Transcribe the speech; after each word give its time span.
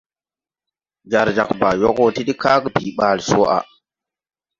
Jar 1.11 1.29
jag 1.37 1.49
Baa 1.59 1.75
yog 1.81 1.95
wo 2.01 2.05
ti 2.15 2.21
de 2.27 2.33
kage 2.43 2.69
bii 2.75 2.95
ɓaale 2.97 3.21
swaʼa. 3.29 3.57